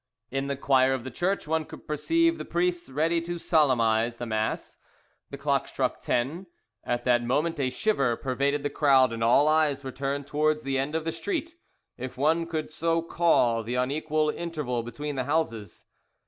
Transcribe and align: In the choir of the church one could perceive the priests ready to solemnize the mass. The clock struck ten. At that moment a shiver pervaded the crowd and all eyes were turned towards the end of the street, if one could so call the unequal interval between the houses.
In 0.31 0.47
the 0.47 0.55
choir 0.55 0.93
of 0.95 1.03
the 1.03 1.11
church 1.11 1.47
one 1.47 1.63
could 1.63 1.85
perceive 1.87 2.39
the 2.39 2.43
priests 2.43 2.89
ready 2.89 3.21
to 3.21 3.37
solemnize 3.37 4.17
the 4.17 4.25
mass. 4.25 4.79
The 5.29 5.37
clock 5.37 5.67
struck 5.67 5.99
ten. 6.01 6.47
At 6.83 7.03
that 7.03 7.23
moment 7.23 7.59
a 7.59 7.69
shiver 7.69 8.15
pervaded 8.17 8.63
the 8.63 8.71
crowd 8.71 9.13
and 9.13 9.23
all 9.23 9.47
eyes 9.47 9.83
were 9.83 9.91
turned 9.91 10.25
towards 10.25 10.63
the 10.63 10.79
end 10.79 10.95
of 10.95 11.05
the 11.05 11.11
street, 11.11 11.53
if 11.99 12.17
one 12.17 12.47
could 12.47 12.71
so 12.71 13.03
call 13.03 13.61
the 13.61 13.75
unequal 13.75 14.31
interval 14.31 14.81
between 14.81 15.17
the 15.17 15.25
houses. 15.25 15.85